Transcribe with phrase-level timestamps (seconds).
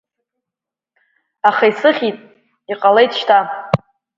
[1.49, 2.17] Аха исыхьит,
[2.71, 3.39] иҟалеит шьҭа.